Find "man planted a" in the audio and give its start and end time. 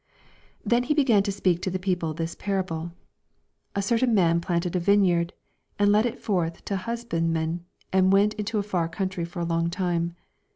4.15-4.79